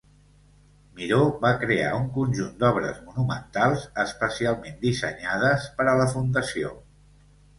[0.99, 6.73] Miró va crear un conjunt d'obres monumentals especialment dissenyades per a la fundació.